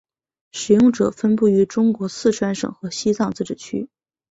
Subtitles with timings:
[0.51, 3.87] 使用者分布于中国四川省和西藏自治区。